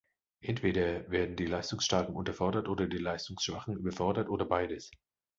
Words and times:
Entweder 0.39 1.11
werden 1.11 1.35
die 1.35 1.45
Leistungsstarken 1.45 2.15
unterfordert 2.15 2.67
oder 2.67 2.87
die 2.87 2.97
Leistungsschwachen 2.97 3.77
überfordert 3.77 4.29
oder 4.29 4.45
beides. 4.45 4.89